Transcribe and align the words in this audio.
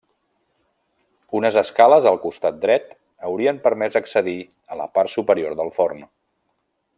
Unes 1.39 1.59
escales 1.61 2.07
al 2.11 2.17
costat 2.23 2.57
dret, 2.63 2.89
haurien 3.29 3.61
permès 3.67 3.99
accedir 4.01 4.37
a 4.77 4.81
la 4.81 4.89
part 4.97 5.15
superior 5.19 5.59
del 5.61 5.71
forn. 5.81 6.03